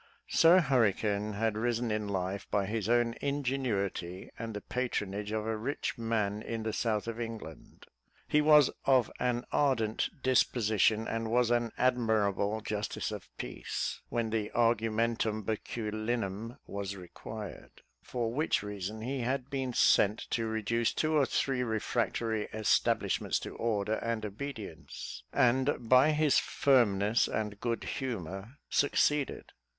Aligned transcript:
Sir 0.29 0.61
Hurricane 0.61 1.33
had 1.33 1.55
risen 1.55 1.91
in 1.91 2.07
life 2.07 2.47
by 2.49 2.65
his 2.65 2.89
own 2.89 3.13
ingenuity, 3.21 4.31
and 4.39 4.55
the 4.55 4.59
patronage 4.61 5.31
of 5.31 5.45
a 5.45 5.55
rich 5.55 5.95
man 5.95 6.41
in 6.41 6.63
the 6.63 6.73
South 6.73 7.07
of 7.07 7.19
England: 7.19 7.85
he 8.27 8.41
was 8.41 8.71
of 8.85 9.11
an 9.19 9.45
ardent 9.51 10.09
disposition, 10.23 11.07
and 11.07 11.29
was 11.29 11.51
an 11.51 11.71
admirable 11.77 12.61
justice 12.61 13.11
of 13.11 13.29
peace, 13.37 14.01
when 14.09 14.31
the 14.31 14.49
argumentum 14.53 15.43
baculinum 15.43 16.57
was 16.65 16.95
required, 16.95 17.83
for 18.01 18.33
which 18.33 18.63
reason 18.63 19.01
he 19.01 19.19
had 19.19 19.51
been 19.51 19.71
sent 19.71 20.17
to 20.31 20.47
reduce 20.47 20.91
two 20.95 21.13
or 21.15 21.27
three 21.27 21.61
refractory 21.61 22.45
establishments 22.55 23.37
to 23.37 23.55
order 23.55 23.97
and 23.99 24.25
obedience; 24.25 25.21
and, 25.31 25.75
by 25.87 26.09
his 26.09 26.39
firmness 26.39 27.27
and 27.27 27.59
good 27.59 27.83
humour, 27.83 28.57
succeeded. 28.67 29.51